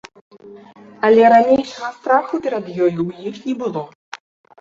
[1.09, 3.85] Але ранейшага страху перад ёю ў іх не было.